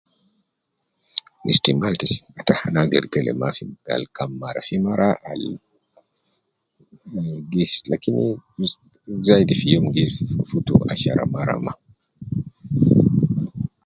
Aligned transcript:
Istimal 1.51 1.93
ta 1.99 2.05
sim 2.13 2.25
ata 2.39 2.53
ana 2.67 2.79
agder 2.81 3.05
kelem 3.11 3.37
mafi 3.41 3.63
gal 3.87 4.03
kam 4.15 4.31
mara 4.41 4.61
fi 4.67 4.75
mara 4.85 5.09
al 5.31 5.41
gis, 7.51 7.73
lakini 7.91 8.23
zaidi 9.27 9.53
fi 9.59 9.65
youm 9.73 9.85
gi 9.95 10.03
tim 10.65 10.79
ashara 10.93 11.23
mara 11.33 11.55
ma 11.65 11.73